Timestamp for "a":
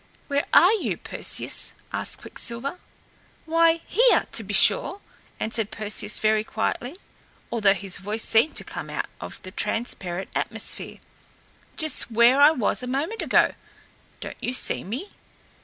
12.81-12.87